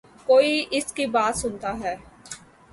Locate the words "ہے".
1.79-1.95